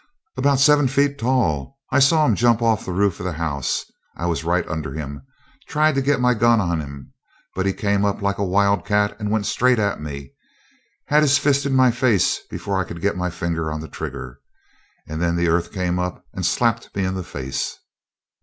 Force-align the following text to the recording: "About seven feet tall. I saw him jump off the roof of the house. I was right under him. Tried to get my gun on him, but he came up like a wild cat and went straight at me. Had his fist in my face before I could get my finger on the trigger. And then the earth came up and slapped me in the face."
"About 0.35 0.59
seven 0.59 0.87
feet 0.87 1.19
tall. 1.19 1.77
I 1.91 1.99
saw 1.99 2.25
him 2.25 2.33
jump 2.33 2.59
off 2.59 2.85
the 2.85 2.91
roof 2.91 3.19
of 3.19 3.25
the 3.27 3.33
house. 3.33 3.85
I 4.17 4.25
was 4.25 4.43
right 4.43 4.67
under 4.67 4.93
him. 4.93 5.21
Tried 5.67 5.93
to 5.93 6.01
get 6.01 6.19
my 6.19 6.33
gun 6.33 6.59
on 6.59 6.81
him, 6.81 7.13
but 7.53 7.67
he 7.67 7.73
came 7.73 8.03
up 8.03 8.19
like 8.19 8.39
a 8.39 8.43
wild 8.43 8.83
cat 8.83 9.15
and 9.19 9.29
went 9.29 9.45
straight 9.45 9.77
at 9.77 10.01
me. 10.01 10.33
Had 11.05 11.21
his 11.21 11.37
fist 11.37 11.67
in 11.67 11.75
my 11.75 11.91
face 11.91 12.39
before 12.49 12.81
I 12.81 12.83
could 12.83 12.99
get 12.99 13.15
my 13.15 13.29
finger 13.29 13.71
on 13.71 13.79
the 13.79 13.87
trigger. 13.87 14.39
And 15.07 15.21
then 15.21 15.35
the 15.35 15.49
earth 15.49 15.71
came 15.71 15.99
up 15.99 16.25
and 16.33 16.43
slapped 16.47 16.95
me 16.95 17.03
in 17.05 17.13
the 17.13 17.23
face." 17.23 17.77